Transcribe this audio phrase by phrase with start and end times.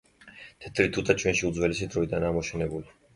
[0.63, 2.97] თეთრი თუთა ჩვენში უძველესი დროიდანაა მოშენებული.